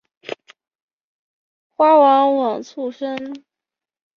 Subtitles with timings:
[1.75, 3.45] 花往往簇生。